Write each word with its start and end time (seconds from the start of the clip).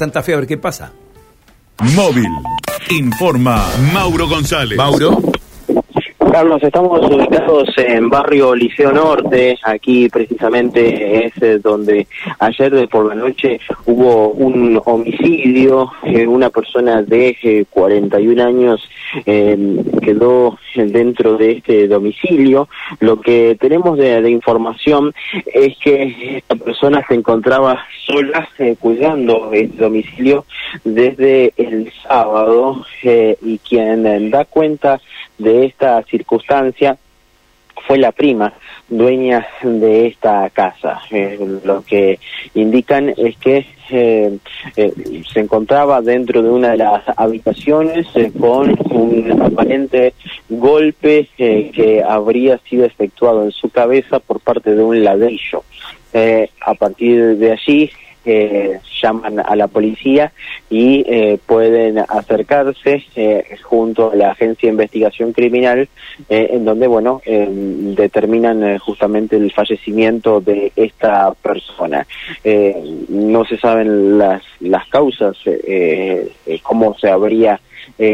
Santa 0.00 0.22
Fe, 0.22 0.32
a 0.32 0.36
ver 0.36 0.46
qué 0.46 0.56
pasa. 0.56 0.92
Móvil. 1.96 2.30
Informa 2.88 3.66
Mauro 3.92 4.28
González. 4.28 4.78
Mauro. 4.78 5.27
Carlos, 6.38 6.62
estamos 6.62 7.04
ubicados 7.04 7.68
en 7.78 8.08
barrio 8.08 8.54
Liceo 8.54 8.92
Norte, 8.92 9.58
aquí 9.60 10.08
precisamente 10.08 11.26
es 11.26 11.32
eh, 11.42 11.58
donde 11.58 12.06
ayer 12.38 12.88
por 12.88 13.06
la 13.06 13.16
noche 13.16 13.58
hubo 13.86 14.28
un 14.28 14.80
homicidio, 14.84 15.90
eh, 16.04 16.28
una 16.28 16.48
persona 16.50 17.02
de 17.02 17.66
41 17.68 18.40
eh, 18.40 18.44
años 18.44 18.88
quedó 19.24 20.56
dentro 20.76 21.36
de 21.36 21.50
este 21.56 21.88
domicilio. 21.88 22.68
Lo 23.00 23.20
que 23.20 23.56
tenemos 23.58 23.98
de, 23.98 24.30
información 24.30 25.12
es 25.44 25.76
que 25.78 26.36
esta 26.36 26.54
persona 26.54 27.04
se 27.08 27.14
encontraba 27.14 27.84
sola 28.06 28.48
cuidando 28.78 29.50
el 29.52 29.76
domicilio 29.76 30.44
desde 30.84 31.52
el 31.56 31.90
sábado 32.04 32.84
y 33.02 33.58
quien 33.58 34.30
da 34.30 34.44
cuenta 34.44 35.00
de 35.38 35.66
esta 35.66 36.02
circunstancia 36.02 36.98
fue 37.86 37.98
la 37.98 38.12
prima 38.12 38.52
dueña 38.88 39.46
de 39.62 40.08
esta 40.08 40.48
casa. 40.50 41.00
Eh, 41.10 41.38
lo 41.64 41.82
que 41.82 42.18
indican 42.54 43.10
es 43.16 43.36
que 43.38 43.66
eh, 43.90 44.38
eh, 44.76 44.92
se 45.32 45.40
encontraba 45.40 46.02
dentro 46.02 46.42
de 46.42 46.50
una 46.50 46.70
de 46.72 46.78
las 46.78 47.02
habitaciones 47.16 48.06
con 48.38 48.76
un 48.90 49.42
aparente 49.42 50.14
golpe 50.48 51.28
que 51.36 52.02
habría 52.06 52.58
sido 52.68 52.84
efectuado 52.84 53.44
en 53.44 53.52
su 53.52 53.70
cabeza 53.70 54.18
por 54.18 54.40
parte 54.40 54.74
de 54.74 54.82
un 54.82 55.02
ladrillo. 55.02 55.62
a 56.60 56.74
partir 56.74 57.36
de 57.36 57.52
allí 57.52 57.90
eh, 58.28 58.80
llaman 59.00 59.40
a 59.40 59.56
la 59.56 59.68
policía 59.68 60.32
y 60.68 61.04
eh, 61.06 61.38
pueden 61.46 61.98
acercarse 61.98 63.04
eh, 63.16 63.56
junto 63.62 64.10
a 64.10 64.16
la 64.16 64.32
agencia 64.32 64.66
de 64.66 64.72
investigación 64.72 65.32
criminal 65.32 65.88
eh, 66.28 66.50
en 66.52 66.64
donde 66.64 66.86
bueno 66.86 67.22
determinan 67.24 68.78
justamente 68.78 69.36
el 69.36 69.50
fallecimiento 69.52 70.40
de 70.40 70.72
esta 70.76 71.32
persona 71.34 72.06
no 73.08 73.44
se 73.44 73.56
saben 73.58 74.18
las 74.18 74.42
las 74.60 74.86
causas 74.88 75.36
cómo 76.62 76.96
se 76.98 77.10
habría 77.10 77.60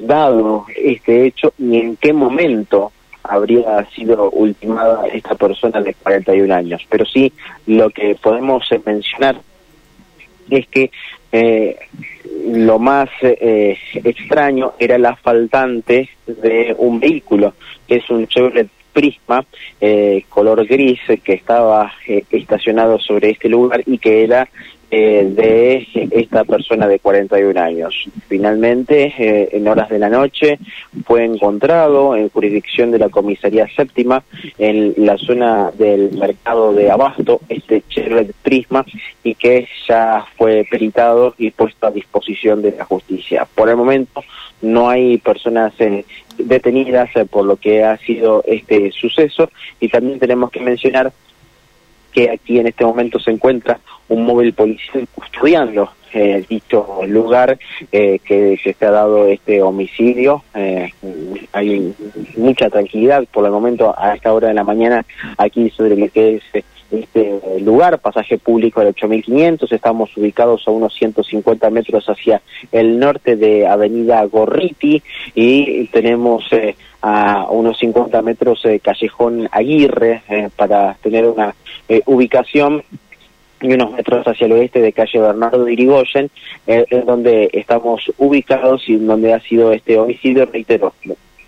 dado 0.00 0.66
este 0.76 1.26
hecho 1.26 1.52
ni 1.58 1.78
en 1.78 1.96
qué 1.96 2.12
momento 2.12 2.92
habría 3.28 3.84
sido 3.90 4.30
ultimada 4.30 5.06
esta 5.08 5.34
persona 5.34 5.82
de 5.82 5.92
41 5.92 6.54
años. 6.54 6.86
Pero 6.88 7.04
sí, 7.04 7.30
lo 7.66 7.90
que 7.90 8.14
podemos 8.14 8.66
mencionar 8.86 9.36
es 10.50 10.66
que 10.68 10.90
eh, 11.32 11.76
lo 12.46 12.78
más 12.78 13.08
eh, 13.22 13.76
extraño 13.94 14.74
era 14.78 14.98
la 14.98 15.16
faltante 15.16 16.08
de 16.26 16.74
un 16.78 17.00
vehículo, 17.00 17.54
que 17.86 17.96
es 17.96 18.10
un 18.10 18.26
Chevrolet 18.26 18.68
Prisma 18.92 19.44
eh, 19.80 20.24
color 20.28 20.66
gris 20.66 21.00
que 21.22 21.34
estaba 21.34 21.92
estacionado 22.30 22.98
sobre 22.98 23.30
este 23.30 23.48
lugar 23.48 23.82
y 23.86 23.98
que 23.98 24.24
era 24.24 24.48
eh, 24.90 25.28
de 25.30 25.86
esta 26.12 26.44
persona 26.44 26.88
de 26.88 26.98
41 26.98 27.60
años. 27.60 28.08
Finalmente, 28.26 29.12
eh, 29.18 29.50
en 29.52 29.68
horas 29.68 29.90
de 29.90 29.98
la 29.98 30.08
noche, 30.08 30.58
fue 31.04 31.24
encontrado 31.24 32.16
en 32.16 32.30
jurisdicción 32.30 32.90
de 32.90 32.98
la 32.98 33.10
comisaría 33.10 33.68
séptima 33.68 34.22
en 34.56 34.94
la 34.96 35.18
zona 35.18 35.70
del 35.72 36.12
mercado 36.12 36.72
de 36.72 36.90
Abasto, 36.90 37.40
este 37.50 37.82
Chevrolet 37.88 38.32
Prisma, 38.42 38.86
y 39.22 39.34
que 39.34 39.68
ya 39.86 40.24
fue 40.38 40.66
peritado 40.70 41.34
y 41.36 41.50
puesto 41.50 41.86
a 41.86 41.90
disposición 41.90 42.62
de 42.62 42.72
la 42.72 42.86
justicia. 42.86 43.46
Por 43.54 43.68
el 43.68 43.76
momento, 43.76 44.24
no 44.62 44.88
hay 44.88 45.18
personas 45.18 45.74
eh, 45.80 46.04
detenidas 46.38 47.10
por 47.30 47.44
lo 47.44 47.56
que 47.56 47.84
ha 47.84 47.98
sido 47.98 48.42
este 48.46 48.90
suceso 48.92 49.50
y 49.80 49.88
también 49.88 50.18
tenemos 50.18 50.50
que 50.50 50.60
mencionar 50.60 51.12
que 52.12 52.30
aquí 52.30 52.58
en 52.58 52.66
este 52.68 52.84
momento 52.84 53.18
se 53.18 53.30
encuentra 53.30 53.80
un 54.08 54.24
móvil 54.24 54.52
policial 54.52 55.06
custodiando 55.14 55.90
eh, 56.12 56.42
dicho 56.48 57.00
lugar 57.06 57.58
eh, 57.92 58.18
que, 58.24 58.58
se 58.62 58.84
ha 58.84 58.90
dado 58.90 59.26
este 59.26 59.62
homicidio. 59.62 60.42
Eh, 60.54 60.90
hay 61.52 61.94
mucha 62.36 62.70
tranquilidad 62.70 63.24
por 63.30 63.44
el 63.44 63.50
momento 63.50 63.94
a 63.96 64.14
esta 64.14 64.32
hora 64.32 64.48
de 64.48 64.54
la 64.54 64.64
mañana 64.64 65.04
aquí 65.36 65.68
sobre 65.70 65.96
lo 65.96 66.08
que 66.08 66.36
es 66.36 66.64
este 66.90 67.60
lugar, 67.60 67.98
pasaje 67.98 68.38
público 68.38 68.80
del 68.80 68.90
8500, 68.90 69.70
estamos 69.70 70.16
ubicados 70.16 70.66
a 70.66 70.70
unos 70.70 70.94
150 70.94 71.68
metros 71.68 72.08
hacia 72.08 72.40
el 72.72 72.98
norte 72.98 73.36
de 73.36 73.66
Avenida 73.66 74.24
Gorriti 74.24 75.02
y 75.34 75.86
tenemos 75.88 76.50
eh, 76.52 76.74
a 77.02 77.46
unos 77.50 77.78
50 77.78 78.22
metros 78.22 78.62
Callejón 78.82 79.50
Aguirre 79.52 80.22
para 80.56 80.94
tener 80.94 81.26
una 81.26 81.54
ubicación 82.06 82.82
y 83.60 83.72
unos 83.72 83.92
metros 83.92 84.26
hacia 84.26 84.46
el 84.46 84.52
oeste 84.52 84.80
de 84.80 84.92
calle 84.92 85.18
Bernardo 85.18 85.64
de 85.64 85.72
Irigoyen, 85.72 86.30
eh, 86.66 86.84
donde 87.06 87.50
estamos 87.52 88.02
ubicados 88.18 88.88
y 88.88 88.96
donde 88.96 89.32
ha 89.32 89.40
sido 89.40 89.72
este 89.72 89.98
homicidio, 89.98 90.46
reitero. 90.46 90.92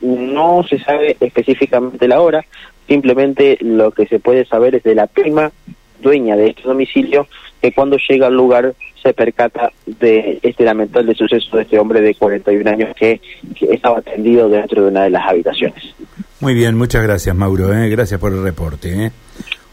No 0.00 0.62
se 0.68 0.78
sabe 0.78 1.16
específicamente 1.20 2.08
la 2.08 2.20
hora, 2.20 2.44
simplemente 2.86 3.58
lo 3.60 3.90
que 3.90 4.06
se 4.06 4.20
puede 4.20 4.44
saber 4.44 4.76
es 4.76 4.82
de 4.84 4.94
la 4.94 5.06
prima 5.06 5.52
dueña 6.00 6.36
de 6.36 6.50
este 6.50 6.62
domicilio, 6.62 7.26
que 7.60 7.72
cuando 7.72 7.98
llega 8.08 8.28
al 8.28 8.34
lugar 8.34 8.74
se 9.02 9.12
percata 9.12 9.72
de 9.86 10.38
este 10.42 10.64
lamentable 10.64 11.14
suceso 11.14 11.56
de 11.56 11.62
este 11.64 11.78
hombre 11.78 12.00
de 12.00 12.14
41 12.14 12.70
años 12.70 12.94
que, 12.96 13.20
estaba 13.60 13.98
atendido 13.98 14.48
dentro 14.48 14.82
de 14.82 14.88
una 14.88 15.04
de 15.04 15.10
las 15.10 15.28
habitaciones. 15.28 15.94
Muy 16.40 16.54
bien, 16.54 16.76
muchas 16.76 17.02
gracias 17.02 17.34
Mauro, 17.34 17.72
¿eh? 17.72 17.88
gracias 17.88 18.20
por 18.20 18.32
el 18.32 18.42
reporte. 18.42 19.06
¿eh? 19.06 19.10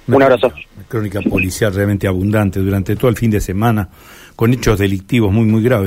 Un 0.08 0.22
abrazo. 0.22 0.52
Crónica 0.88 1.22
policial 1.22 1.74
realmente 1.74 2.08
abundante 2.08 2.60
durante 2.60 2.96
todo 2.96 3.10
el 3.10 3.18
fin 3.18 3.32
de 3.32 3.42
semana, 3.42 3.90
con 4.36 4.54
hechos 4.54 4.78
delictivos 4.80 5.32
muy, 5.34 5.46
muy 5.46 5.64
graves. 5.64 5.84